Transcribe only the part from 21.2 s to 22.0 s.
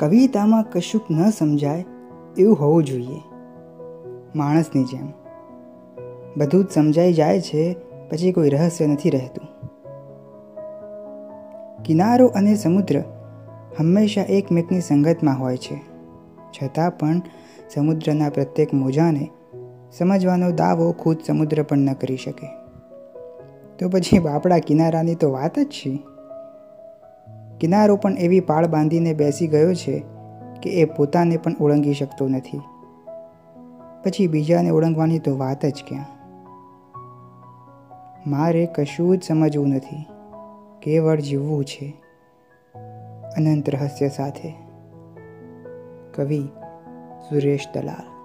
સમુદ્ર પણ ન